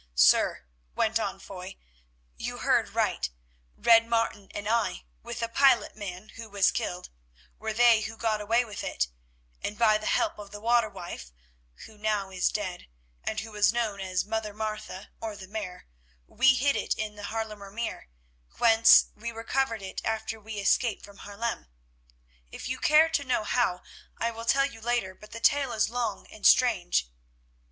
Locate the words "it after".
19.83-20.39